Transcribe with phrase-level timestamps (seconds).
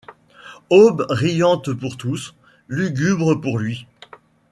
[0.71, 2.33] Aube riante pour tous,
[2.67, 3.85] lugubre pour lui.